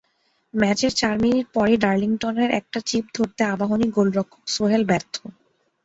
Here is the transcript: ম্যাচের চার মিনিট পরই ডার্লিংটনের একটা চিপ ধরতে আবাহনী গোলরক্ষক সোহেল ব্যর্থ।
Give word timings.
ম্যাচের 0.53 0.93
চার 0.95 1.15
মিনিট 1.23 1.45
পরই 1.55 1.77
ডার্লিংটনের 1.83 2.49
একটা 2.59 2.79
চিপ 2.89 3.05
ধরতে 3.15 3.41
আবাহনী 3.53 3.87
গোলরক্ষক 3.95 4.43
সোহেল 4.53 4.83
ব্যর্থ। 4.89 5.15